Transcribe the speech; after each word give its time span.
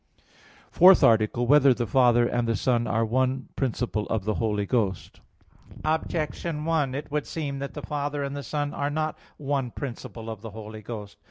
_______________________FOURTH 0.71 1.03
ARTICLE 1.03 1.43
[I, 1.43 1.45
Q. 1.45 1.53
36, 1.53 1.53
Art. 1.53 1.63
4] 1.63 1.69
Whether 1.69 1.73
the 1.75 1.91
Father 1.91 2.27
and 2.27 2.47
the 2.47 2.55
Son 2.55 2.87
Are 2.87 3.05
One 3.05 3.49
Principle 3.55 4.07
of 4.07 4.25
the 4.25 4.33
Holy 4.33 4.65
Ghost? 4.65 5.21
Objection 5.85 6.65
1: 6.65 6.95
It 6.95 7.11
would 7.11 7.27
seem 7.27 7.59
that 7.59 7.75
the 7.75 7.83
Father 7.83 8.23
and 8.23 8.35
the 8.35 8.41
Son 8.41 8.73
are 8.73 8.89
not 8.89 9.15
one 9.37 9.69
principle 9.69 10.27
of 10.31 10.41
the 10.41 10.49
Holy 10.49 10.81
Ghost. 10.81 11.17